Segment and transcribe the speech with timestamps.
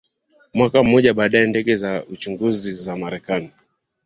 [0.53, 3.51] Mwaka mmoja baadae ndege za uchunguzi za Marekani